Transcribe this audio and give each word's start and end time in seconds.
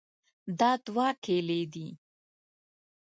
دا 0.59 0.71
دوه 0.85 1.07
کیلې 1.23 1.61
دي. 1.73 1.87